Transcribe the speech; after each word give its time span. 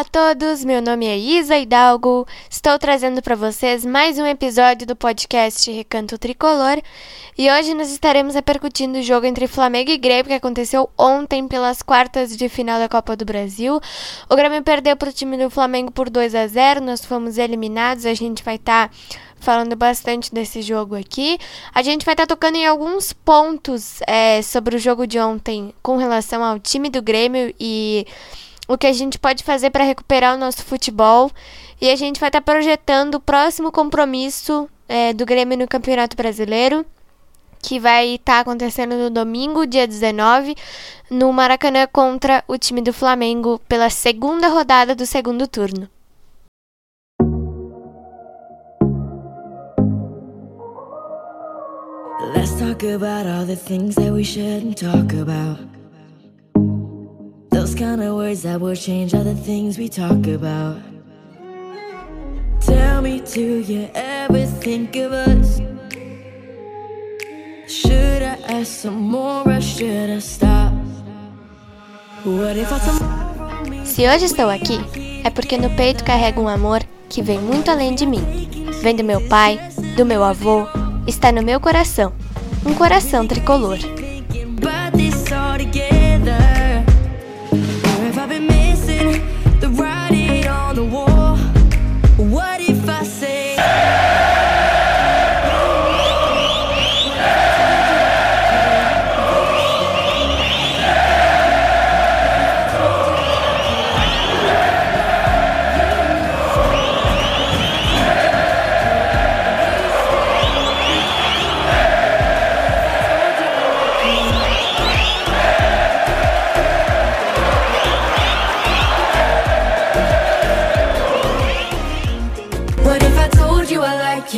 Olá 0.00 0.06
a 0.06 0.32
todos, 0.34 0.64
meu 0.64 0.80
nome 0.80 1.04
é 1.04 1.18
Isa 1.18 1.58
Hidalgo. 1.58 2.26
Estou 2.48 2.78
trazendo 2.78 3.20
para 3.20 3.36
vocês 3.36 3.84
mais 3.84 4.18
um 4.18 4.24
episódio 4.24 4.86
do 4.86 4.96
podcast 4.96 5.70
Recanto 5.70 6.16
Tricolor 6.16 6.80
e 7.36 7.50
hoje 7.50 7.74
nós 7.74 7.92
estaremos 7.92 8.34
repercutindo 8.34 8.98
o 8.98 9.02
jogo 9.02 9.26
entre 9.26 9.46
Flamengo 9.46 9.90
e 9.90 9.98
Grêmio 9.98 10.24
que 10.24 10.32
aconteceu 10.32 10.88
ontem 10.96 11.46
pelas 11.46 11.82
quartas 11.82 12.34
de 12.34 12.48
final 12.48 12.78
da 12.78 12.88
Copa 12.88 13.14
do 13.14 13.26
Brasil. 13.26 13.78
O 14.30 14.34
Grêmio 14.36 14.62
perdeu 14.62 14.96
para 14.96 15.10
o 15.10 15.12
time 15.12 15.36
do 15.36 15.50
Flamengo 15.50 15.92
por 15.92 16.08
2 16.08 16.34
a 16.34 16.46
0, 16.46 16.80
nós 16.80 17.04
fomos 17.04 17.36
eliminados. 17.36 18.06
A 18.06 18.14
gente 18.14 18.42
vai 18.42 18.54
estar 18.54 18.88
tá 18.88 18.94
falando 19.38 19.76
bastante 19.76 20.32
desse 20.32 20.62
jogo 20.62 20.94
aqui. 20.94 21.38
A 21.74 21.82
gente 21.82 22.06
vai 22.06 22.14
estar 22.14 22.26
tá 22.26 22.34
tocando 22.34 22.56
em 22.56 22.66
alguns 22.66 23.12
pontos 23.12 24.00
é, 24.06 24.40
sobre 24.40 24.76
o 24.76 24.78
jogo 24.78 25.06
de 25.06 25.18
ontem 25.18 25.74
com 25.82 25.98
relação 25.98 26.42
ao 26.42 26.58
time 26.58 26.88
do 26.88 27.02
Grêmio 27.02 27.54
e 27.60 28.06
o 28.70 28.78
que 28.78 28.86
a 28.86 28.92
gente 28.92 29.18
pode 29.18 29.42
fazer 29.42 29.70
para 29.70 29.82
recuperar 29.82 30.36
o 30.36 30.38
nosso 30.38 30.64
futebol. 30.64 31.28
E 31.80 31.90
a 31.90 31.96
gente 31.96 32.20
vai 32.20 32.28
estar 32.28 32.40
tá 32.40 32.52
projetando 32.52 33.16
o 33.16 33.20
próximo 33.20 33.72
compromisso 33.72 34.70
é, 34.88 35.12
do 35.12 35.26
Grêmio 35.26 35.58
no 35.58 35.66
Campeonato 35.66 36.16
Brasileiro, 36.16 36.86
que 37.60 37.80
vai 37.80 38.14
estar 38.14 38.34
tá 38.34 38.40
acontecendo 38.40 38.94
no 38.94 39.10
domingo, 39.10 39.66
dia 39.66 39.88
19, 39.88 40.54
no 41.10 41.32
Maracanã 41.32 41.88
contra 41.92 42.44
o 42.46 42.56
time 42.56 42.80
do 42.80 42.92
Flamengo, 42.92 43.60
pela 43.68 43.90
segunda 43.90 44.46
rodada 44.46 44.94
do 44.94 45.04
segundo 45.04 45.48
turno. 45.48 45.88
Let's 52.36 52.52
talk 52.60 52.84
about 52.84 53.26
all 53.26 53.44
the 53.44 53.56
things 53.56 53.96
that 53.96 54.12
we 54.12 54.22
shouldn't 54.22 54.76
talk 54.76 55.12
about. 55.12 55.79
Kind 57.80 58.02
of 58.02 58.14
words 58.14 58.42
that 58.42 58.60
will 58.60 58.76
change 58.76 59.14
all 59.14 59.24
the 59.24 59.34
things 59.34 59.78
we 59.78 59.88
talk 59.88 60.26
about. 60.26 60.76
Tell 62.60 63.00
me, 63.00 63.22
do 63.22 63.40
you 63.40 63.88
ever 63.94 64.44
think 64.60 64.96
of 64.96 65.14
us? 65.14 65.62
Should 67.66 68.22
I 68.22 68.36
ask 68.50 68.82
some 68.82 69.00
more 69.00 69.48
or 69.48 69.62
should 69.62 70.10
I 70.10 70.18
stop? 70.18 70.74
What 72.26 72.58
if 72.58 72.70
I 72.70 73.86
Se 73.86 74.06
hoje 74.06 74.26
estou 74.26 74.50
aqui, 74.50 74.78
é 75.24 75.30
porque 75.30 75.56
no 75.56 75.70
peito 75.70 76.04
carrego 76.04 76.42
um 76.42 76.48
amor 76.48 76.82
que 77.08 77.22
vem 77.22 77.38
muito 77.38 77.70
além 77.70 77.94
de 77.94 78.04
mim. 78.04 78.22
Vem 78.82 78.94
do 78.94 79.02
meu 79.02 79.26
pai, 79.26 79.58
do 79.96 80.04
meu 80.04 80.22
avô, 80.22 80.66
está 81.06 81.32
no 81.32 81.42
meu 81.42 81.58
coração. 81.58 82.12
Um 82.62 82.74
coração 82.74 83.26
tricolor. 83.26 83.78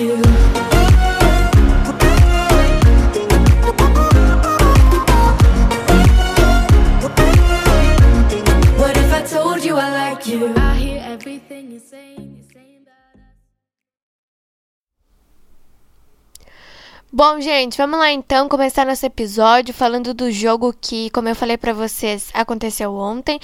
you. 0.02 0.31
Bom, 17.24 17.40
gente, 17.40 17.76
vamos 17.76 18.00
lá 18.00 18.10
então 18.10 18.48
começar 18.48 18.84
nosso 18.84 19.06
episódio 19.06 19.72
falando 19.72 20.12
do 20.12 20.28
jogo 20.28 20.74
que, 20.80 21.08
como 21.10 21.28
eu 21.28 21.36
falei 21.36 21.56
para 21.56 21.72
vocês, 21.72 22.28
aconteceu 22.34 22.92
ontem 22.96 23.38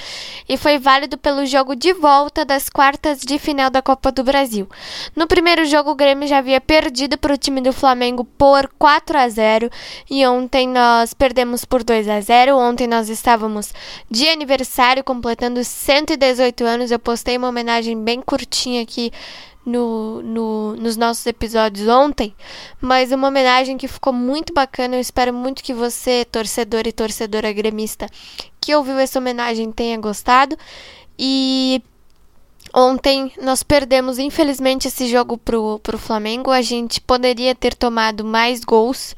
e 0.49 0.57
foi 0.57 0.81
válido 0.81 1.17
pelo 1.17 1.47
jogo 1.47 1.77
de 1.77 1.93
volta 1.93 2.45
das 2.45 2.69
quartas 2.69 3.21
de 3.21 3.39
final 3.39 3.71
da 3.71 3.81
Copa 3.81 4.11
do 4.11 4.25
Brasil. 4.25 4.69
No 5.15 5.29
primeiro 5.29 5.65
jogo, 5.65 5.93
o 5.93 5.95
Grêmio 5.95 6.27
já 6.27 6.39
havia 6.39 6.61
perdido 6.61 7.17
para 7.17 7.33
o 7.33 7.39
time 7.39 7.61
do 7.61 7.73
Flamengo 7.73 8.25
por 8.25 8.69
4 8.77 9.17
a 9.17 9.29
0 9.29 9.71
e 10.11 10.27
ontem 10.27 10.67
nós 10.67 11.15
perdemos 11.15 11.65
por 11.65 11.85
2 11.85 12.09
a 12.09 12.21
0. 12.21 12.57
Ontem 12.57 12.89
nós 12.89 13.09
estávamos 13.09 13.73
de 14.11 14.29
aniversário, 14.29 15.05
completando 15.05 15.63
118 15.63 16.65
anos. 16.65 16.91
Eu 16.91 16.99
postei 16.99 17.39
uma 17.39 17.49
homenagem 17.49 17.97
bem 18.03 18.21
curtinha 18.21 18.83
aqui 18.83 19.13
no, 19.69 20.23
no, 20.23 20.77
nos 20.77 20.97
nossos 20.97 21.25
episódios 21.27 21.87
ontem, 21.87 22.35
mas 22.81 23.13
uma 23.13 23.29
homenagem 23.29 23.77
que 23.77 23.87
ficou 23.87 24.13
muito 24.13 24.53
bacana. 24.53 24.97
Eu 24.97 25.01
espero 25.01 25.33
muito 25.33 25.63
que 25.63 25.75
você, 25.75 26.25
torcedor 26.25 26.87
e 26.87 26.93
torcedora 26.93 27.53
gremista, 27.53 28.09
que 28.61 28.75
ouviu 28.75 28.99
essa 28.99 29.19
homenagem, 29.19 29.71
tenha 29.71 29.99
gostado. 29.99 30.57
E 31.19 31.83
ontem 32.75 33.33
nós 33.43 33.63
perdemos, 33.63 34.19
infelizmente, 34.19 34.89
esse 34.89 35.07
jogo 35.07 35.37
pro, 35.37 35.79
pro 35.81 35.99
Flamengo. 35.99 36.51
A 36.51 36.63
gente 36.63 37.01
poderia 37.01 37.55
ter 37.55 37.75
tomado 37.75 38.25
mais 38.25 38.65
gols. 38.65 39.15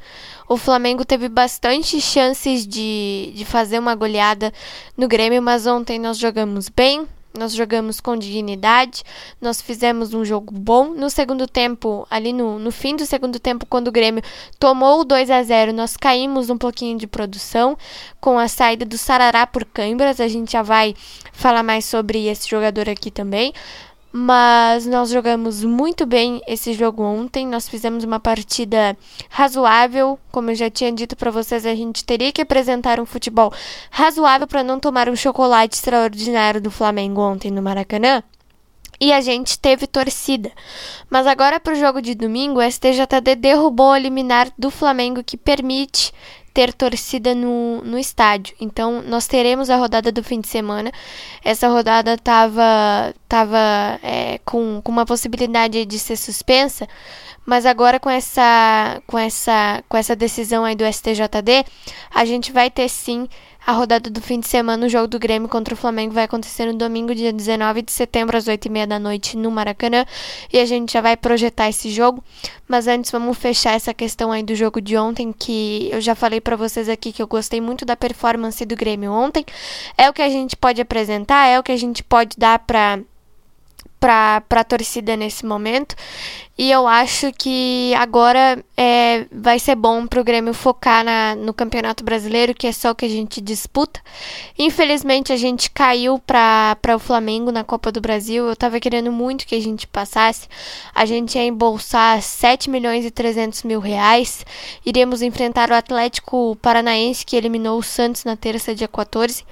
O 0.49 0.57
Flamengo 0.57 1.05
teve 1.05 1.29
bastante 1.29 2.01
chances 2.01 2.67
de, 2.67 3.31
de 3.33 3.45
fazer 3.45 3.79
uma 3.79 3.95
goleada 3.95 4.51
no 4.97 5.07
Grêmio, 5.07 5.41
mas 5.41 5.65
ontem 5.65 5.97
nós 5.97 6.17
jogamos 6.17 6.67
bem, 6.67 7.07
nós 7.37 7.53
jogamos 7.53 7.99
com 7.99 8.17
dignidade, 8.17 9.03
nós 9.39 9.61
fizemos 9.61 10.13
um 10.13 10.23
jogo 10.25 10.53
bom. 10.53 10.93
No 10.93 11.09
segundo 11.09 11.47
tempo, 11.47 12.05
ali 12.09 12.33
no, 12.33 12.59
no 12.59 12.71
fim 12.71 12.95
do 12.95 13.05
segundo 13.05 13.39
tempo, 13.39 13.65
quando 13.65 13.87
o 13.87 13.91
Grêmio 13.91 14.23
tomou 14.59 15.01
o 15.01 15.05
2 15.05 15.29
a 15.29 15.41
0 15.41 15.73
nós 15.73 15.95
caímos 15.95 16.49
um 16.49 16.57
pouquinho 16.57 16.97
de 16.97 17.07
produção 17.07 17.77
com 18.19 18.37
a 18.37 18.47
saída 18.47 18.85
do 18.85 18.97
Sarará 18.97 19.47
por 19.47 19.65
Câimbras. 19.65 20.19
A 20.19 20.27
gente 20.27 20.51
já 20.51 20.61
vai 20.61 20.93
falar 21.31 21.63
mais 21.63 21.85
sobre 21.85 22.27
esse 22.27 22.49
jogador 22.49 22.89
aqui 22.89 23.09
também 23.09 23.53
mas 24.11 24.85
nós 24.85 25.09
jogamos 25.09 25.63
muito 25.63 26.05
bem 26.05 26.41
esse 26.45 26.73
jogo 26.73 27.01
ontem. 27.01 27.47
Nós 27.47 27.69
fizemos 27.69 28.03
uma 28.03 28.19
partida 28.19 28.97
razoável, 29.29 30.19
como 30.31 30.51
eu 30.51 30.55
já 30.55 30.69
tinha 30.69 30.91
dito 30.91 31.15
para 31.15 31.31
vocês, 31.31 31.65
a 31.65 31.73
gente 31.73 32.03
teria 32.03 32.31
que 32.31 32.41
apresentar 32.41 32.99
um 32.99 33.05
futebol 33.05 33.53
razoável 33.89 34.47
para 34.47 34.63
não 34.63 34.79
tomar 34.79 35.07
um 35.07 35.15
chocolate 35.15 35.75
extraordinário 35.75 36.59
do 36.59 36.69
Flamengo 36.69 37.21
ontem 37.21 37.49
no 37.49 37.61
Maracanã. 37.61 38.21
E 38.99 39.11
a 39.11 39.19
gente 39.19 39.57
teve 39.57 39.87
torcida. 39.87 40.51
Mas 41.09 41.25
agora 41.25 41.59
para 41.59 41.73
o 41.73 41.75
jogo 41.75 42.01
de 42.03 42.13
domingo, 42.13 42.59
o 42.59 42.71
STJD 42.71 43.35
derrubou 43.35 43.93
o 43.93 43.97
liminar 43.97 44.51
do 44.55 44.69
Flamengo 44.69 45.23
que 45.23 45.35
permite 45.35 46.13
ter 46.53 46.73
torcida 46.73 47.33
no, 47.33 47.81
no 47.81 47.97
estádio. 47.97 48.55
Então, 48.59 49.01
nós 49.01 49.27
teremos 49.27 49.69
a 49.69 49.77
rodada 49.77 50.11
do 50.11 50.23
fim 50.23 50.41
de 50.41 50.47
semana. 50.47 50.91
Essa 51.43 51.67
rodada 51.67 52.13
estava 52.13 53.13
tava, 53.27 53.99
é, 54.03 54.39
com, 54.43 54.81
com 54.83 54.91
uma 54.91 55.05
possibilidade 55.05 55.85
de 55.85 55.97
ser 55.97 56.17
suspensa, 56.17 56.87
mas 57.45 57.65
agora 57.65 57.99
com 57.99 58.09
essa, 58.09 59.01
com 59.07 59.17
essa, 59.17 59.83
com 59.87 59.97
essa 59.97 60.15
decisão 60.15 60.65
aí 60.65 60.75
do 60.75 60.85
STJD, 60.85 61.65
a 62.13 62.25
gente 62.25 62.51
vai 62.51 62.69
ter 62.69 62.89
sim 62.89 63.27
a 63.65 63.73
rodada 63.73 64.09
do 64.09 64.19
fim 64.19 64.39
de 64.39 64.47
semana, 64.47 64.85
o 64.85 64.89
jogo 64.89 65.07
do 65.07 65.19
Grêmio 65.19 65.47
contra 65.47 65.73
o 65.73 65.77
Flamengo 65.77 66.13
vai 66.13 66.23
acontecer 66.23 66.65
no 66.65 66.73
domingo, 66.73 67.13
dia 67.13 67.31
19 67.31 67.83
de 67.83 67.91
setembro, 67.91 68.35
às 68.35 68.45
8h30 68.45 68.87
da 68.87 68.97
noite, 68.99 69.37
no 69.37 69.51
Maracanã. 69.51 70.05
E 70.51 70.59
a 70.59 70.65
gente 70.65 70.93
já 70.93 71.01
vai 71.01 71.15
projetar 71.15 71.69
esse 71.69 71.89
jogo. 71.91 72.23
Mas 72.67 72.87
antes, 72.87 73.11
vamos 73.11 73.37
fechar 73.37 73.75
essa 73.75 73.93
questão 73.93 74.31
aí 74.31 74.41
do 74.41 74.55
jogo 74.55 74.81
de 74.81 74.97
ontem, 74.97 75.31
que 75.31 75.89
eu 75.91 76.01
já 76.01 76.15
falei 76.15 76.41
para 76.41 76.55
vocês 76.55 76.89
aqui 76.89 77.11
que 77.11 77.21
eu 77.21 77.27
gostei 77.27 77.61
muito 77.61 77.85
da 77.85 77.95
performance 77.95 78.65
do 78.65 78.75
Grêmio 78.75 79.11
ontem. 79.11 79.45
É 79.97 80.09
o 80.09 80.13
que 80.13 80.21
a 80.21 80.29
gente 80.29 80.55
pode 80.55 80.81
apresentar, 80.81 81.47
é 81.47 81.59
o 81.59 81.63
que 81.63 81.71
a 81.71 81.77
gente 81.77 82.03
pode 82.03 82.37
dar 82.37 82.59
para 82.59 82.99
para 83.99 84.41
a 84.49 84.63
torcida 84.63 85.15
nesse 85.15 85.45
momento. 85.45 85.95
E 86.57 86.69
eu 86.69 86.85
acho 86.85 87.31
que 87.31 87.93
agora 87.95 88.63
é, 88.77 89.25
vai 89.31 89.57
ser 89.57 89.75
bom 89.75 90.05
para 90.05 90.21
o 90.21 90.23
Grêmio 90.23 90.53
focar 90.53 91.03
na, 91.03 91.35
no 91.35 91.53
Campeonato 91.53 92.03
Brasileiro, 92.03 92.53
que 92.53 92.67
é 92.67 92.71
só 92.71 92.91
o 92.91 92.95
que 92.95 93.05
a 93.05 93.09
gente 93.09 93.41
disputa. 93.41 93.99
Infelizmente, 94.59 95.33
a 95.33 95.37
gente 95.37 95.71
caiu 95.71 96.19
para 96.19 96.77
o 96.95 96.99
Flamengo 96.99 97.51
na 97.51 97.63
Copa 97.63 97.91
do 97.91 98.01
Brasil. 98.01 98.45
Eu 98.45 98.53
estava 98.53 98.79
querendo 98.79 99.11
muito 99.11 99.47
que 99.47 99.55
a 99.55 99.61
gente 99.61 99.87
passasse. 99.87 100.47
A 100.93 101.05
gente 101.05 101.35
ia 101.35 101.45
embolsar 101.45 102.21
7 102.21 102.69
milhões 102.69 103.05
e 103.05 103.11
300 103.11 103.63
mil 103.63 103.79
reais. 103.79 104.45
Iríamos 104.85 105.21
enfrentar 105.21 105.71
o 105.71 105.75
Atlético 105.75 106.55
Paranaense, 106.61 107.25
que 107.25 107.35
eliminou 107.35 107.79
o 107.79 107.83
Santos 107.83 108.23
na 108.23 108.35
terça, 108.35 108.75
dia 108.75 108.87
14. 108.87 109.43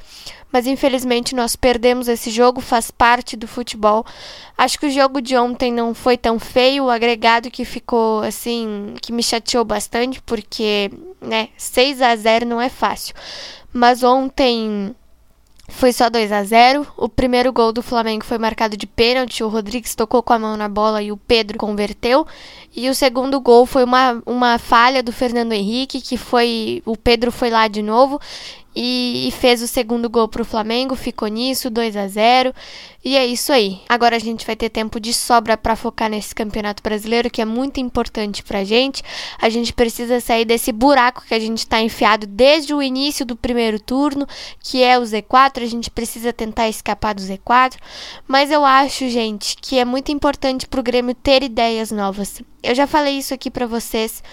mas 0.52 0.66
infelizmente 0.66 1.36
nós 1.36 1.56
perdemos 1.56 2.08
esse 2.08 2.32
jogo, 2.32 2.60
faz 2.60 2.90
parte 2.90 3.38
do 3.38 3.48
futebol. 3.48 4.04
Acho 4.58 4.80
que 4.80 4.88
o 4.88 4.92
jogo 4.92 5.22
de 5.22 5.38
ontem 5.38 5.72
não 5.72 5.94
foi 5.94 6.18
tão 6.18 6.40
feio, 6.40 6.90
agregado 7.00 7.50
que 7.50 7.64
ficou 7.64 8.22
assim, 8.22 8.94
que 9.02 9.12
me 9.12 9.24
chateou 9.24 9.64
bastante, 9.64 10.22
porque, 10.22 10.92
né, 11.22 11.50
6 11.58 12.02
a 12.02 12.16
0 12.16 12.46
não 12.46 12.62
é 12.62 12.70
fácil. 12.70 13.16
Mas 13.72 14.04
ontem 14.04 14.94
foi 15.70 15.94
só 15.94 16.10
2 16.10 16.32
a 16.32 16.44
0. 16.44 16.86
O 16.98 17.08
primeiro 17.08 17.54
gol 17.54 17.72
do 17.72 17.82
Flamengo 17.82 18.26
foi 18.26 18.38
marcado 18.38 18.76
de 18.76 18.86
pênalti. 18.86 19.44
O 19.44 19.48
Rodrigues 19.48 19.96
tocou 19.96 20.22
com 20.22 20.34
a 20.34 20.40
mão 20.40 20.58
na 20.58 20.68
bola 20.68 21.02
e 21.02 21.12
o 21.12 21.18
Pedro 21.18 21.58
converteu. 21.58 22.28
E 22.76 22.90
o 22.90 22.96
segundo 22.96 23.40
gol 23.40 23.66
foi 23.66 23.84
uma, 23.84 24.22
uma 24.26 24.58
falha 24.58 25.02
do 25.02 25.12
Fernando 25.12 25.54
Henrique, 25.54 26.02
que 26.02 26.18
foi. 26.18 26.82
O 26.86 26.98
Pedro 26.98 27.32
foi 27.32 27.50
lá 27.50 27.68
de 27.68 27.82
novo 27.82 28.20
e, 28.82 29.28
e 29.28 29.32
fez 29.32 29.62
o 29.62 29.68
segundo 29.68 30.10
gol 30.10 30.30
para 30.30 30.42
o 30.42 30.46
Flamengo, 30.46 30.96
ficou 30.96 31.28
nisso, 31.28 31.70
2 31.70 31.98
a 31.98 32.08
0 32.08 32.54
e 33.04 33.18
é 33.18 33.26
isso 33.26 33.52
aí. 33.52 33.82
Agora 33.90 34.16
a 34.16 34.20
gente 34.20 34.46
vai 34.46 34.56
ter 34.56 34.70
tempo 34.70 35.02
de 35.02 35.14
sobra 35.14 35.58
para 35.58 35.76
focar 35.76 36.10
nesse 36.10 36.34
Campeonato 36.34 36.82
Brasileiro, 36.82 37.30
que 37.30 37.42
é 37.42 37.46
muito 37.46 37.82
importante 37.82 38.42
pra 38.42 38.64
gente. 38.64 39.04
A 39.38 39.50
gente 39.50 39.74
precisa 39.74 40.22
sair 40.22 40.46
desse 40.46 40.72
buraco 40.72 41.26
que 41.28 41.34
a 41.34 41.40
gente 41.40 41.58
está 41.58 41.82
enfiado 41.82 42.26
desde 42.26 42.74
o 42.74 42.82
início 42.82 43.26
do 43.26 43.36
primeiro 43.36 43.82
turno, 43.82 44.26
que 44.62 44.82
é 44.82 44.98
o 44.98 45.02
Z4. 45.02 45.62
A 45.62 45.66
gente 45.66 45.92
precisa 45.92 46.32
tentar 46.32 46.70
escapar 46.70 47.14
do 47.14 47.22
Z4. 47.22 47.76
Mas 48.26 48.50
eu 48.50 48.64
acho, 48.64 49.10
gente, 49.10 49.58
que 49.58 49.78
é 49.78 49.84
muito 49.84 50.10
importante 50.10 50.66
pro 50.66 50.84
Grêmio 50.84 51.14
ter 51.14 51.44
ideias 51.44 51.92
novas. 51.92 52.42
Eu 52.64 52.74
já 52.74 52.88
falei 52.88 53.18
isso 53.18 53.34
aqui 53.34 53.52
para 53.52 53.68
vocês 53.68 54.24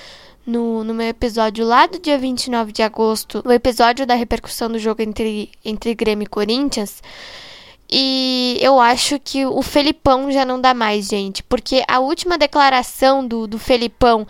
no, 0.46 0.84
no 0.84 0.94
meu 0.94 1.08
episódio 1.08 1.66
lá 1.66 1.86
do 1.86 1.98
dia 1.98 2.16
29 2.16 2.72
de 2.72 2.82
agosto, 2.82 3.42
o 3.44 3.52
episódio 3.52 4.06
da 4.06 4.14
repercussão 4.14 4.70
do 4.70 4.78
jogo 4.78 5.02
entre, 5.02 5.50
entre 5.64 5.94
Grêmio 5.94 6.24
e 6.24 6.28
Corinthians. 6.28 7.02
E 7.88 8.58
eu 8.60 8.80
acho 8.80 9.18
que 9.20 9.46
o 9.46 9.62
Felipão 9.62 10.30
já 10.32 10.44
não 10.44 10.60
dá 10.60 10.74
mais, 10.74 11.06
gente. 11.06 11.42
Porque 11.42 11.84
a 11.86 12.00
última 12.00 12.36
declaração 12.36 13.26
do, 13.26 13.46
do 13.46 13.58
Felipão 13.58 14.26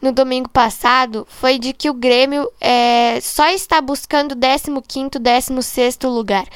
no 0.00 0.12
domingo 0.12 0.48
passado 0.48 1.26
foi 1.28 1.58
de 1.58 1.72
que 1.72 1.90
o 1.90 1.94
Grêmio 1.94 2.50
é, 2.60 3.18
só 3.20 3.48
está 3.48 3.80
buscando 3.80 4.36
15, 4.36 5.18
16 5.18 5.98
lugar. 6.04 6.46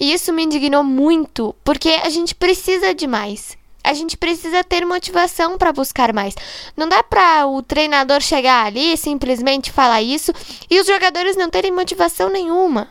E 0.00 0.12
isso 0.12 0.32
me 0.32 0.44
indignou 0.44 0.82
muito, 0.82 1.54
porque 1.62 1.90
a 1.90 2.08
gente 2.08 2.34
precisa 2.34 2.94
de 2.94 3.06
mais 3.06 3.58
a 3.88 3.94
gente 3.94 4.18
precisa 4.18 4.62
ter 4.62 4.84
motivação 4.84 5.56
para 5.56 5.72
buscar 5.72 6.12
mais. 6.12 6.34
Não 6.76 6.86
dá 6.86 7.02
para 7.02 7.46
o 7.46 7.62
treinador 7.62 8.20
chegar 8.20 8.66
ali 8.66 8.94
simplesmente 8.98 9.72
falar 9.72 10.02
isso 10.02 10.30
e 10.68 10.78
os 10.78 10.86
jogadores 10.86 11.36
não 11.36 11.48
terem 11.48 11.72
motivação 11.72 12.28
nenhuma. 12.28 12.88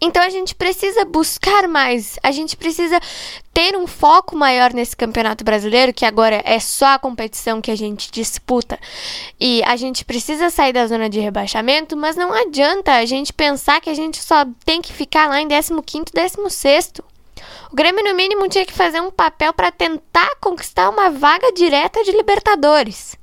Então 0.00 0.22
a 0.22 0.30
gente 0.30 0.54
precisa 0.54 1.04
buscar 1.04 1.66
mais, 1.66 2.18
a 2.22 2.30
gente 2.30 2.56
precisa 2.56 3.00
ter 3.52 3.76
um 3.76 3.86
foco 3.86 4.36
maior 4.36 4.72
nesse 4.72 4.96
campeonato 4.96 5.44
brasileiro, 5.44 5.92
que 5.92 6.06
agora 6.06 6.40
é 6.46 6.60
só 6.60 6.94
a 6.94 6.98
competição 6.98 7.60
que 7.60 7.70
a 7.70 7.76
gente 7.76 8.12
disputa. 8.12 8.78
E 9.38 9.60
a 9.64 9.74
gente 9.74 10.04
precisa 10.04 10.48
sair 10.50 10.72
da 10.72 10.86
zona 10.86 11.10
de 11.10 11.18
rebaixamento, 11.18 11.96
mas 11.96 12.16
não 12.16 12.32
adianta 12.32 12.94
a 12.94 13.04
gente 13.04 13.32
pensar 13.32 13.80
que 13.80 13.90
a 13.90 13.94
gente 13.94 14.22
só 14.22 14.46
tem 14.64 14.80
que 14.80 14.92
ficar 14.92 15.28
lá 15.28 15.40
em 15.40 15.48
15, 15.48 16.04
16. 16.14 16.92
O 17.72 17.76
Grêmio, 17.76 18.04
no 18.04 18.14
mínimo, 18.14 18.48
tinha 18.48 18.66
que 18.66 18.72
fazer 18.72 19.00
um 19.00 19.10
papel 19.10 19.52
para 19.52 19.70
tentar 19.70 20.30
conquistar 20.40 20.88
uma 20.88 21.10
vaga 21.10 21.52
direta 21.52 22.02
de 22.02 22.12
Libertadores. 22.12 23.16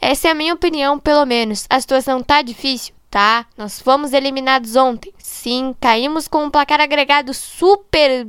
Essa 0.00 0.28
é 0.28 0.30
a 0.30 0.34
minha 0.34 0.54
opinião, 0.54 0.98
pelo 0.98 1.24
menos. 1.24 1.66
A 1.70 1.80
situação 1.80 2.22
tá 2.22 2.42
difícil? 2.42 2.94
Tá. 3.10 3.46
Nós 3.56 3.80
fomos 3.80 4.12
eliminados 4.12 4.76
ontem. 4.76 5.14
Sim. 5.18 5.74
Caímos 5.80 6.28
com 6.28 6.44
um 6.44 6.50
placar 6.50 6.80
agregado 6.80 7.32
super 7.32 8.26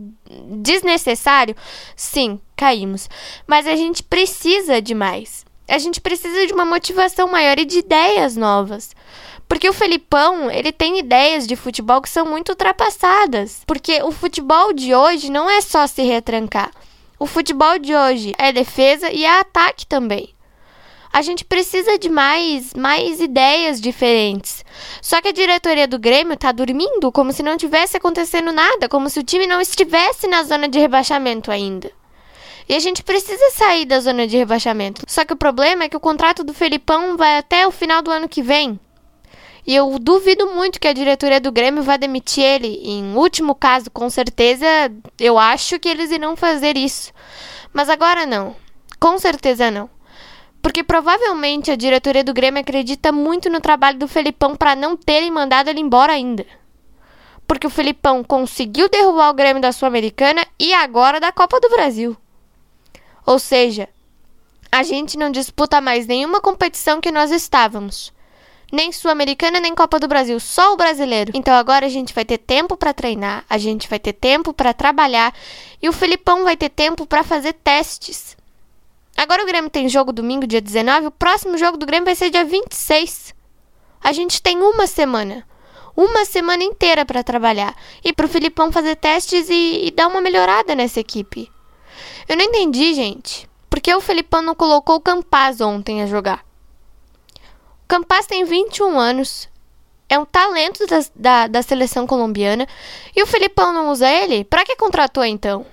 desnecessário? 0.62 1.56
Sim, 1.96 2.40
caímos. 2.56 3.10
Mas 3.48 3.68
a 3.68 3.76
gente 3.76 4.04
precisa 4.04 4.82
de 4.82 4.94
mais. 4.94 5.44
A 5.68 5.80
gente 5.80 6.00
precisa 6.00 6.46
de 6.46 6.54
uma 6.54 6.66
motivação 6.66 7.28
maior 7.28 7.58
e 7.58 7.66
de 7.66 7.80
ideias 7.80 8.36
novas. 8.36 8.96
Porque 9.48 9.70
o 9.70 9.74
Felipão, 9.74 10.50
ele 10.50 10.72
tem 10.72 11.00
ideias 11.00 11.46
de 11.46 11.56
futebol 11.56 12.02
que 12.02 12.10
são 12.10 12.26
muito 12.26 12.50
ultrapassadas. 12.50 13.62
Porque 13.66 14.02
o 14.02 14.12
futebol 14.12 14.74
de 14.74 14.94
hoje 14.94 15.32
não 15.32 15.50
é 15.50 15.62
só 15.62 15.86
se 15.88 16.02
retrancar. 16.02 16.72
O 17.20 17.26
futebol 17.26 17.80
de 17.80 17.96
hoje 17.96 18.34
é 18.38 18.52
defesa 18.52 19.10
e 19.12 19.24
é 19.24 19.40
ataque 19.40 19.86
também. 19.86 20.36
A 21.14 21.22
gente 21.22 21.46
precisa 21.46 21.98
de 21.98 22.10
mais, 22.10 22.74
mais 22.74 23.22
ideias 23.22 23.80
diferentes. 23.80 24.66
Só 25.02 25.22
que 25.22 25.30
a 25.30 25.32
diretoria 25.32 25.88
do 25.88 25.98
Grêmio 25.98 26.36
tá 26.36 26.52
dormindo 26.52 27.10
como 27.10 27.32
se 27.32 27.42
não 27.42 27.56
tivesse 27.56 27.96
acontecendo 27.96 28.52
nada, 28.52 28.90
como 28.90 29.10
se 29.10 29.20
o 29.20 29.24
time 29.24 29.48
não 29.48 29.62
estivesse 29.62 30.28
na 30.28 30.44
zona 30.44 30.68
de 30.68 30.78
rebaixamento 30.78 31.52
ainda. 31.52 31.90
E 32.68 32.76
a 32.76 32.80
gente 32.80 33.02
precisa 33.02 33.52
sair 33.52 33.86
da 33.86 34.02
zona 34.02 34.28
de 34.28 34.36
rebaixamento. 34.36 35.04
Só 35.08 35.24
que 35.24 35.32
o 35.32 35.38
problema 35.38 35.86
é 35.86 35.90
que 35.90 35.96
o 35.96 36.02
contrato 36.02 36.44
do 36.44 36.54
Felipão 36.54 37.16
vai 37.16 37.38
até 37.38 37.66
o 37.66 37.72
final 37.72 38.02
do 38.02 38.12
ano 38.12 38.28
que 38.28 38.42
vem. 38.42 38.78
E 39.68 39.76
eu 39.76 39.98
duvido 39.98 40.48
muito 40.48 40.80
que 40.80 40.88
a 40.88 40.94
diretoria 40.94 41.40
do 41.40 41.52
Grêmio 41.52 41.82
vá 41.82 41.98
demitir 41.98 42.44
ele. 42.44 42.80
Em 42.84 43.16
último 43.16 43.56
caso, 43.56 43.90
com 43.90 44.10
certeza, 44.10 44.66
eu 45.20 45.40
acho 45.40 45.80
que 45.80 45.90
eles 45.90 46.12
irão 46.12 46.36
fazer 46.36 46.78
isso. 46.78 47.12
Mas 47.74 47.90
agora 47.90 48.28
não. 48.28 48.56
Com 49.00 49.18
certeza 49.18 49.72
não. 49.72 49.90
Porque 50.62 50.84
provavelmente 50.84 51.72
a 51.72 51.76
diretoria 51.76 52.24
do 52.24 52.34
Grêmio 52.34 52.62
acredita 52.62 53.12
muito 53.12 53.50
no 53.50 53.60
trabalho 53.60 53.98
do 53.98 54.08
Felipão 54.08 54.56
para 54.56 54.76
não 54.76 54.96
terem 54.96 55.32
mandado 55.32 55.68
ele 55.70 55.80
embora 55.80 56.14
ainda. 56.14 56.46
Porque 57.48 57.66
o 57.66 57.70
Felipão 57.70 58.24
conseguiu 58.24 58.88
derrubar 58.88 59.30
o 59.30 59.34
Grêmio 59.34 59.62
da 59.62 59.72
Sul-Americana 59.72 60.46
e 60.60 60.74
agora 60.74 61.20
da 61.20 61.32
Copa 61.32 61.60
do 61.60 61.70
Brasil. 61.70 62.16
Ou 63.26 63.40
seja, 63.40 63.90
a 64.72 64.84
gente 64.84 65.18
não 65.18 65.32
disputa 65.32 65.82
mais 65.82 66.06
nenhuma 66.06 66.40
competição 66.40 67.02
que 67.02 67.12
nós 67.12 67.32
estávamos 67.32 68.15
nem 68.72 68.92
Sul-Americana, 68.92 69.60
nem 69.60 69.76
Copa 69.76 70.00
do 70.00 70.08
Brasil, 70.08 70.40
só 70.40 70.74
o 70.74 70.78
brasileiro. 70.78 71.32
Então 71.34 71.54
agora 71.54 71.86
a 71.86 71.90
gente 71.90 72.14
vai 72.14 72.26
ter 72.26 72.38
tempo 72.38 72.76
para 72.78 72.94
treinar, 72.94 73.46
a 73.50 73.58
gente 73.58 73.88
vai 73.88 74.00
ter 74.00 74.14
tempo 74.14 74.54
para 74.54 74.74
trabalhar 74.74 75.34
e 75.82 75.90
o 75.90 75.94
Felipão 75.94 76.44
vai 76.44 76.58
ter 76.58 76.70
tempo 76.70 77.06
para 77.06 77.24
fazer 77.24 77.54
testes. 77.54 78.36
Agora 79.18 79.44
o 79.44 79.46
Grêmio 79.46 79.70
tem 79.70 79.88
jogo 79.88 80.12
domingo, 80.12 80.46
dia 80.46 80.62
19, 80.62 81.08
o 81.08 81.12
próximo 81.12 81.58
jogo 81.58 81.78
do 81.78 81.86
Grêmio 81.86 82.06
vai 82.06 82.16
ser 82.16 82.30
dia 82.30 82.44
26. 82.44 83.34
A 84.04 84.12
gente 84.12 84.42
tem 84.42 84.58
uma 84.60 84.88
semana. 84.88 85.48
Uma 85.96 86.26
semana 86.26 86.64
inteira 86.64 87.06
para 87.06 87.24
trabalhar 87.24 87.74
e 88.04 88.12
para 88.12 88.26
o 88.26 88.30
Filipão 88.30 88.72
fazer 88.72 88.98
testes 88.98 89.50
e, 89.50 89.86
e 89.86 89.92
dar 89.92 90.08
uma 90.08 90.20
melhorada 90.20 90.76
nessa 90.76 91.00
equipe. 91.00 91.50
Eu 92.28 92.36
não 92.36 92.44
entendi, 92.44 92.94
gente. 92.94 93.50
Por 93.70 93.80
que 93.80 93.94
o 93.96 94.02
Felipão 94.02 94.42
não 94.42 94.54
colocou 94.54 94.98
o 94.98 95.02
Campaz 95.02 95.62
ontem 95.62 96.02
a 96.02 96.06
jogar? 96.06 96.45
Campas 97.88 98.26
tem 98.26 98.44
21 98.44 99.00
anos, 99.00 99.48
é 100.10 100.18
um 100.18 100.26
talento 100.26 100.86
da, 100.88 101.00
da, 101.16 101.48
da, 101.48 101.62
seleção 101.62 102.08
colombiana. 102.08 102.68
E 103.16 103.22
o 103.22 103.28
Felipão 103.28 103.74
não 103.74 103.90
usa 103.92 104.10
ele? 104.10 104.44
Para 104.44 104.64
que 104.64 104.76
contratou 104.76 105.24
então? 105.24 105.66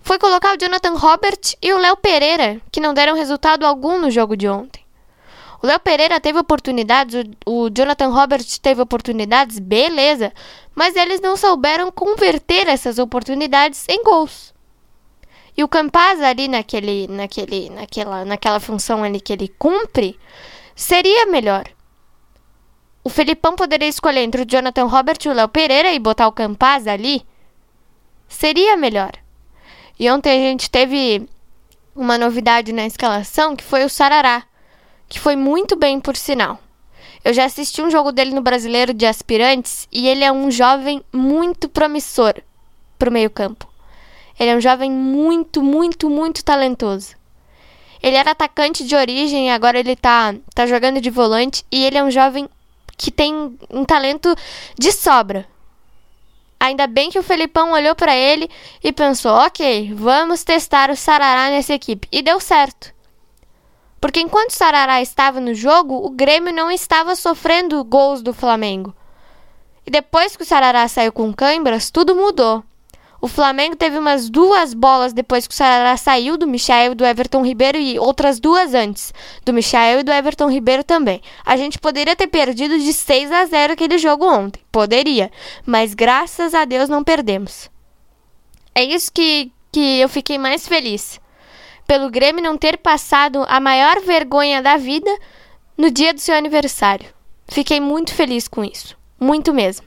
Foi 0.00 0.18
colocar 0.18 0.54
o 0.54 0.58
Jonathan 0.58 0.94
Robert 0.94 1.40
e 1.60 1.72
o 1.72 1.78
Léo 1.78 1.96
Pereira, 1.96 2.60
que 2.70 2.80
não 2.80 2.94
deram 2.94 3.14
resultado 3.14 3.66
algum 3.66 3.98
no 3.98 4.10
jogo 4.10 4.36
de 4.36 4.48
ontem. 4.48 4.84
O 5.62 5.66
Léo 5.66 5.80
Pereira 5.80 6.20
teve 6.20 6.38
oportunidades, 6.38 7.24
o, 7.44 7.64
o 7.64 7.70
Jonathan 7.70 8.08
Robert 8.08 8.44
teve 8.62 8.80
oportunidades, 8.80 9.58
beleza, 9.58 10.32
mas 10.74 10.94
eles 10.94 11.20
não 11.20 11.36
souberam 11.36 11.90
converter 11.90 12.68
essas 12.68 12.98
oportunidades 12.98 13.84
em 13.88 14.04
gols. 14.04 14.54
E 15.56 15.64
o 15.64 15.68
Campaz 15.68 16.20
ali 16.20 16.48
naquele, 16.48 17.08
naquele, 17.08 17.70
naquela, 17.70 18.24
naquela 18.24 18.60
função 18.60 19.02
ali 19.02 19.20
que 19.20 19.32
ele 19.32 19.48
cumpre, 19.48 20.18
seria 20.74 21.24
melhor. 21.26 21.64
O 23.02 23.08
Felipão 23.08 23.56
poderia 23.56 23.88
escolher 23.88 24.20
entre 24.20 24.42
o 24.42 24.46
Jonathan 24.46 24.84
Robert 24.84 25.18
e 25.24 25.28
o 25.28 25.32
Léo 25.32 25.48
Pereira 25.48 25.92
e 25.92 25.98
botar 25.98 26.26
o 26.26 26.32
Campaz 26.32 26.86
ali. 26.86 27.24
Seria 28.28 28.76
melhor. 28.76 29.12
E 29.98 30.10
ontem 30.10 30.30
a 30.30 30.50
gente 30.50 30.68
teve 30.68 31.26
uma 31.94 32.18
novidade 32.18 32.72
na 32.72 32.84
escalação 32.84 33.56
que 33.56 33.64
foi 33.64 33.84
o 33.84 33.88
Sarará, 33.88 34.42
que 35.08 35.18
foi 35.18 35.36
muito 35.36 35.76
bem 35.76 36.00
por 36.00 36.16
sinal. 36.16 36.58
Eu 37.24 37.32
já 37.32 37.44
assisti 37.44 37.80
um 37.80 37.90
jogo 37.90 38.12
dele 38.12 38.34
no 38.34 38.42
Brasileiro 38.42 38.92
de 38.92 39.06
Aspirantes 39.06 39.88
e 39.90 40.06
ele 40.06 40.22
é 40.22 40.30
um 40.30 40.50
jovem 40.50 41.02
muito 41.12 41.68
promissor 41.68 42.34
para 42.98 43.08
o 43.08 43.12
meio-campo. 43.12 43.66
Ele 44.38 44.50
é 44.50 44.56
um 44.56 44.60
jovem 44.60 44.90
muito, 44.90 45.62
muito, 45.62 46.10
muito 46.10 46.44
talentoso. 46.44 47.14
Ele 48.02 48.16
era 48.16 48.32
atacante 48.32 48.84
de 48.84 48.94
origem, 48.94 49.50
agora 49.50 49.78
ele 49.78 49.96
tá, 49.96 50.34
tá 50.54 50.66
jogando 50.66 51.00
de 51.00 51.10
volante 51.10 51.64
e 51.72 51.84
ele 51.84 51.98
é 51.98 52.04
um 52.04 52.10
jovem 52.10 52.48
que 52.96 53.10
tem 53.10 53.56
um 53.70 53.84
talento 53.84 54.34
de 54.78 54.92
sobra. 54.92 55.46
Ainda 56.58 56.86
bem 56.86 57.10
que 57.10 57.18
o 57.18 57.22
Felipão 57.22 57.72
olhou 57.72 57.94
para 57.94 58.14
ele 58.16 58.48
e 58.82 58.92
pensou: 58.92 59.32
ok, 59.32 59.92
vamos 59.94 60.42
testar 60.42 60.90
o 60.90 60.96
Sarará 60.96 61.50
nessa 61.50 61.74
equipe. 61.74 62.08
E 62.10 62.22
deu 62.22 62.40
certo. 62.40 62.94
Porque 64.00 64.20
enquanto 64.20 64.50
o 64.50 64.54
Sarará 64.54 65.00
estava 65.00 65.40
no 65.40 65.54
jogo, 65.54 65.94
o 65.94 66.10
Grêmio 66.10 66.52
não 66.52 66.70
estava 66.70 67.16
sofrendo 67.16 67.82
gols 67.84 68.22
do 68.22 68.32
Flamengo. 68.32 68.94
E 69.86 69.90
depois 69.90 70.36
que 70.36 70.42
o 70.42 70.46
Sarará 70.46 70.86
saiu 70.88 71.12
com 71.12 71.32
câimbras, 71.32 71.90
tudo 71.90 72.14
mudou. 72.14 72.64
O 73.20 73.28
Flamengo 73.28 73.76
teve 73.76 73.98
umas 73.98 74.28
duas 74.28 74.74
bolas 74.74 75.12
depois 75.12 75.46
que 75.46 75.54
o 75.54 75.56
Sarará 75.56 75.96
saiu 75.96 76.36
do 76.36 76.46
Michael 76.46 76.92
e 76.92 76.94
do 76.94 77.04
Everton 77.04 77.44
Ribeiro 77.44 77.78
e 77.78 77.98
outras 77.98 78.38
duas 78.38 78.74
antes, 78.74 79.12
do 79.44 79.52
Michael 79.52 80.00
e 80.00 80.02
do 80.02 80.12
Everton 80.12 80.50
Ribeiro 80.50 80.84
também. 80.84 81.22
A 81.44 81.56
gente 81.56 81.78
poderia 81.78 82.14
ter 82.14 82.26
perdido 82.26 82.78
de 82.78 82.92
6 82.92 83.32
a 83.32 83.44
0 83.46 83.72
aquele 83.72 83.98
jogo 83.98 84.26
ontem. 84.26 84.60
Poderia. 84.70 85.30
Mas 85.64 85.94
graças 85.94 86.54
a 86.54 86.64
Deus 86.64 86.88
não 86.88 87.02
perdemos. 87.02 87.70
É 88.74 88.84
isso 88.84 89.10
que, 89.12 89.50
que 89.72 90.00
eu 90.00 90.08
fiquei 90.08 90.36
mais 90.36 90.68
feliz. 90.68 91.18
Pelo 91.86 92.10
Grêmio 92.10 92.42
não 92.42 92.58
ter 92.58 92.76
passado 92.76 93.44
a 93.48 93.58
maior 93.60 94.00
vergonha 94.00 94.60
da 94.60 94.76
vida 94.76 95.10
no 95.78 95.90
dia 95.90 96.12
do 96.12 96.20
seu 96.20 96.34
aniversário. 96.34 97.08
Fiquei 97.48 97.80
muito 97.80 98.12
feliz 98.12 98.48
com 98.48 98.64
isso. 98.64 98.96
Muito 99.18 99.54
mesmo. 99.54 99.86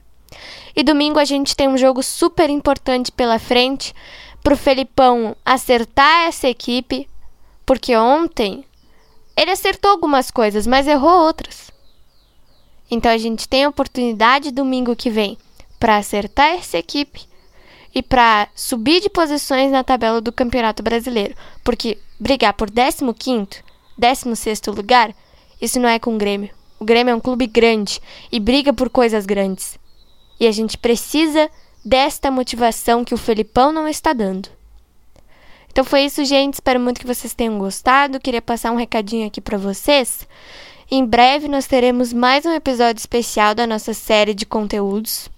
E 0.76 0.84
domingo 0.84 1.20
a 1.20 1.26
gente 1.26 1.56
tem 1.56 1.68
um 1.68 1.78
jogo 1.78 2.02
super 2.04 2.50
importante 2.50 3.12
pela 3.12 3.40
frente 3.40 3.94
para 4.44 4.54
o 4.54 4.58
Felipão 4.58 5.36
acertar 5.46 6.28
essa 6.28 6.48
equipe, 6.48 7.10
porque 7.66 7.96
ontem 7.96 8.64
ele 9.36 9.52
acertou 9.52 9.92
algumas 9.92 10.32
coisas, 10.32 10.68
mas 10.68 10.88
errou 10.88 11.26
outras. 11.26 11.72
Então 12.90 13.12
a 13.12 13.18
gente 13.18 13.48
tem 13.48 13.66
a 13.66 13.70
oportunidade 13.70 14.52
domingo 14.52 14.96
que 14.96 15.10
vem 15.10 15.38
para 15.80 15.98
acertar 15.98 16.56
essa 16.56 16.78
equipe 16.78 17.28
e 17.94 18.04
para 18.04 18.48
subir 18.56 19.02
de 19.02 19.10
posições 19.10 19.72
na 19.72 19.84
tabela 19.84 20.22
do 20.22 20.32
Campeonato 20.32 20.84
Brasileiro, 20.84 21.36
porque 21.64 21.98
brigar 22.20 22.54
por 22.54 22.70
15º, 22.70 23.64
16º 24.00 24.76
lugar, 24.76 25.14
isso 25.62 25.80
não 25.80 25.90
é 25.90 26.00
com 26.00 26.16
o 26.16 26.18
Grêmio. 26.18 26.50
O 26.80 26.86
Grêmio 26.86 27.12
é 27.12 27.16
um 27.16 27.20
clube 27.20 27.48
grande 27.48 28.02
e 28.32 28.40
briga 28.40 28.72
por 28.74 28.90
coisas 28.90 29.26
grandes. 29.26 29.78
E 30.40 30.48
a 30.48 30.52
gente 30.52 30.78
precisa 30.78 31.50
desta 31.84 32.32
motivação 32.32 33.04
que 33.04 33.14
o 33.14 33.18
Felipão 33.18 33.72
não 33.72 33.88
está 33.88 34.14
dando. 34.14 34.50
Então 35.72 35.84
foi 35.84 36.02
isso, 36.02 36.24
gente. 36.26 36.56
Espero 36.56 36.80
muito 36.80 37.00
que 37.00 37.08
vocês 37.08 37.34
tenham 37.34 37.58
gostado. 37.58 38.20
Queria 38.20 38.42
passar 38.42 38.72
um 38.72 38.76
recadinho 38.76 39.28
aqui 39.28 39.40
para 39.40 39.58
vocês. 39.58 40.28
Em 40.92 41.06
breve 41.06 41.48
nós 41.48 41.68
teremos 41.68 42.12
mais 42.12 42.46
um 42.46 42.52
episódio 42.52 43.00
especial 43.00 43.54
da 43.54 43.68
nossa 43.68 43.94
série 43.94 44.34
de 44.34 44.46
conteúdos. 44.46 45.30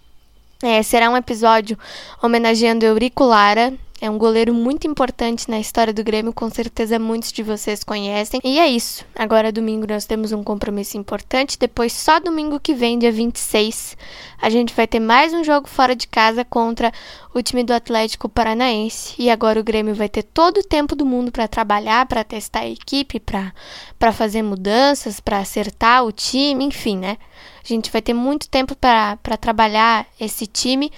É, 0.63 0.81
será 0.81 1.09
um 1.09 1.17
episódio 1.17 1.77
homenageando 2.21 2.85
Eurico 2.85 3.23
Lara, 3.23 3.73
é 4.01 4.09
um 4.09 4.17
goleiro 4.17 4.51
muito 4.51 4.87
importante 4.87 5.47
na 5.47 5.59
história 5.59 5.93
do 5.93 6.03
Grêmio, 6.03 6.33
com 6.33 6.49
certeza 6.49 6.97
muitos 6.97 7.31
de 7.31 7.43
vocês 7.43 7.83
conhecem. 7.83 8.41
E 8.43 8.59
é 8.59 8.67
isso. 8.67 9.05
Agora, 9.15 9.51
domingo, 9.51 9.85
nós 9.87 10.05
temos 10.05 10.31
um 10.31 10.43
compromisso 10.43 10.97
importante. 10.97 11.55
Depois, 11.59 11.93
só 11.93 12.19
domingo 12.19 12.59
que 12.59 12.73
vem, 12.73 12.97
dia 12.97 13.11
26, 13.11 13.95
a 14.41 14.49
gente 14.49 14.73
vai 14.73 14.87
ter 14.87 14.99
mais 14.99 15.35
um 15.35 15.43
jogo 15.43 15.69
fora 15.69 15.95
de 15.95 16.07
casa 16.07 16.43
contra 16.43 16.91
o 17.31 17.43
time 17.43 17.63
do 17.63 17.73
Atlético 17.73 18.27
Paranaense. 18.27 19.13
E 19.19 19.29
agora 19.29 19.59
o 19.59 19.63
Grêmio 19.63 19.93
vai 19.93 20.09
ter 20.09 20.23
todo 20.23 20.57
o 20.61 20.63
tempo 20.63 20.95
do 20.95 21.05
mundo 21.05 21.31
para 21.31 21.47
trabalhar, 21.47 22.07
para 22.07 22.23
testar 22.23 22.61
a 22.61 22.67
equipe, 22.67 23.19
para 23.19 24.11
fazer 24.11 24.41
mudanças, 24.41 25.19
para 25.19 25.37
acertar 25.37 26.03
o 26.03 26.11
time, 26.11 26.65
enfim, 26.65 26.97
né? 26.97 27.17
A 27.63 27.67
gente 27.67 27.91
vai 27.91 28.01
ter 28.01 28.15
muito 28.15 28.49
tempo 28.49 28.75
para 28.75 29.37
trabalhar 29.39 30.07
esse 30.19 30.47
time 30.47 30.91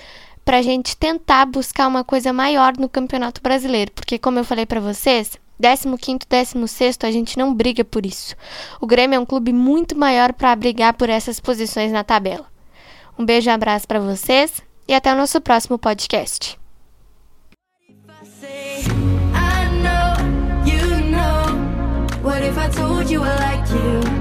para 0.43 0.57
a 0.57 0.61
gente 0.61 0.95
tentar 0.97 1.45
buscar 1.45 1.87
uma 1.87 2.03
coisa 2.03 2.33
maior 2.33 2.77
no 2.77 2.89
Campeonato 2.89 3.41
Brasileiro, 3.41 3.91
porque 3.91 4.19
como 4.19 4.39
eu 4.39 4.43
falei 4.43 4.65
para 4.65 4.79
vocês, 4.79 5.39
15º, 5.61 6.23
16 6.29 6.97
a 7.03 7.11
gente 7.11 7.37
não 7.37 7.53
briga 7.53 7.83
por 7.83 8.05
isso. 8.05 8.35
O 8.81 8.87
Grêmio 8.87 9.15
é 9.15 9.19
um 9.19 9.25
clube 9.25 9.53
muito 9.53 9.97
maior 9.97 10.33
para 10.33 10.55
brigar 10.55 10.93
por 10.93 11.09
essas 11.09 11.39
posições 11.39 11.91
na 11.91 12.03
tabela. 12.03 12.45
Um 13.17 13.25
beijo 13.25 13.49
e 13.49 13.51
abraço 13.51 13.87
para 13.87 13.99
vocês 13.99 14.61
e 14.87 14.93
até 14.93 15.13
o 15.13 15.17
nosso 15.17 15.39
próximo 15.39 15.77
podcast. 15.77 16.59
What 22.23 22.41
if 22.41 22.57
I 22.57 22.69
told 22.69 23.11
you 23.11 23.21
I 23.21 23.35
like 23.35 23.69
you? 23.69 24.13